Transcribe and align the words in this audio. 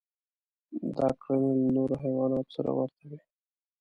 دا 0.97 1.07
کړنې 1.21 1.55
له 1.65 1.69
نورو 1.77 1.95
حیواناتو 2.03 2.53
سره 2.57 2.69
ورته 2.77 3.01
وې. 3.09 3.19